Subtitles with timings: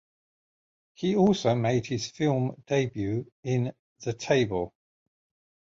[0.95, 3.71] He also made his film debut in
[4.03, 4.73] "The Table".